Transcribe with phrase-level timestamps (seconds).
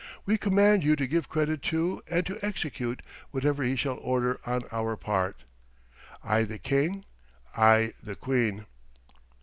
[0.25, 4.63] We command you to give credit to, and to execute, whatever he shall order on
[4.71, 5.43] our part.
[6.23, 7.05] "I, THE KING,
[7.55, 8.65] I, THE QUEEN."